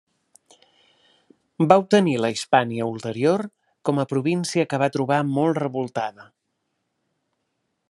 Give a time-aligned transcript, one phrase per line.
[1.71, 3.45] Va obtenir la Hispània Ulterior
[3.89, 6.29] com a província que va trobar molt revoltada.